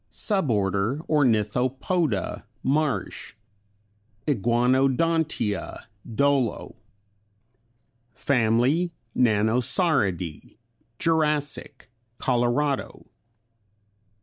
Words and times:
Suborder 0.11 1.07
Ornithopoda 1.07 2.45
Marsh 2.63 3.35
(Iguanodontia 4.25 5.83
Dollo) 6.15 6.75
Fam. 8.15 8.57
Nanosauridæ 9.15 10.57
Jurassic, 10.97 11.91
Colorado. 12.17 13.05